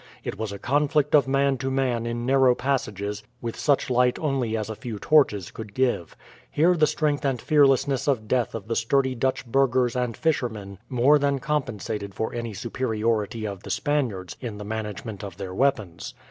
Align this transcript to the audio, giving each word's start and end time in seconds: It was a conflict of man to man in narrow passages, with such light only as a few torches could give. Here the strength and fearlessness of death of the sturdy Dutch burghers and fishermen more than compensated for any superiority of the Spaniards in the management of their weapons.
It 0.23 0.35
was 0.35 0.51
a 0.51 0.57
conflict 0.57 1.13
of 1.13 1.27
man 1.27 1.59
to 1.59 1.69
man 1.69 2.07
in 2.07 2.25
narrow 2.25 2.55
passages, 2.55 3.21
with 3.39 3.55
such 3.55 3.87
light 3.87 4.17
only 4.17 4.57
as 4.57 4.67
a 4.67 4.75
few 4.75 4.97
torches 4.97 5.51
could 5.51 5.75
give. 5.75 6.15
Here 6.49 6.75
the 6.75 6.87
strength 6.87 7.23
and 7.23 7.39
fearlessness 7.39 8.07
of 8.07 8.27
death 8.27 8.55
of 8.55 8.67
the 8.67 8.75
sturdy 8.75 9.13
Dutch 9.13 9.45
burghers 9.45 9.95
and 9.95 10.17
fishermen 10.17 10.79
more 10.89 11.19
than 11.19 11.37
compensated 11.37 12.15
for 12.15 12.33
any 12.33 12.55
superiority 12.55 13.45
of 13.45 13.61
the 13.61 13.69
Spaniards 13.69 14.35
in 14.41 14.57
the 14.57 14.65
management 14.65 15.23
of 15.23 15.37
their 15.37 15.53
weapons. 15.53 16.15